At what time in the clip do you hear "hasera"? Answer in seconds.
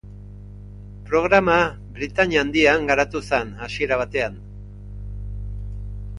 3.67-4.01